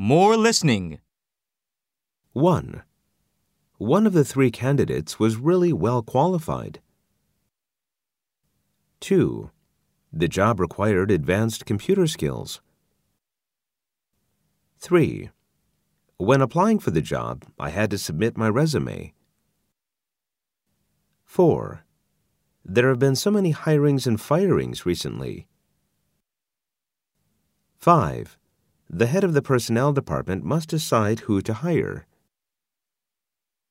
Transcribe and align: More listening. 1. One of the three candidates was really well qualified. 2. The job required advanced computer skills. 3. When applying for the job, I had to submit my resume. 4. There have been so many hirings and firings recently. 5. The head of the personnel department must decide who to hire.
More 0.00 0.36
listening. 0.36 1.00
1. 2.32 2.84
One 3.78 4.06
of 4.06 4.12
the 4.12 4.24
three 4.24 4.52
candidates 4.52 5.18
was 5.18 5.34
really 5.34 5.72
well 5.72 6.04
qualified. 6.04 6.80
2. 9.00 9.50
The 10.12 10.28
job 10.28 10.60
required 10.60 11.10
advanced 11.10 11.66
computer 11.66 12.06
skills. 12.06 12.60
3. 14.78 15.30
When 16.16 16.42
applying 16.42 16.78
for 16.78 16.92
the 16.92 17.02
job, 17.02 17.44
I 17.58 17.70
had 17.70 17.90
to 17.90 17.98
submit 17.98 18.36
my 18.38 18.48
resume. 18.48 19.14
4. 21.24 21.84
There 22.64 22.88
have 22.88 23.00
been 23.00 23.16
so 23.16 23.32
many 23.32 23.52
hirings 23.52 24.06
and 24.06 24.20
firings 24.20 24.86
recently. 24.86 25.48
5. 27.80 28.38
The 28.90 29.06
head 29.06 29.22
of 29.22 29.34
the 29.34 29.42
personnel 29.42 29.92
department 29.92 30.44
must 30.44 30.70
decide 30.70 31.20
who 31.20 31.42
to 31.42 31.52
hire. 31.52 32.06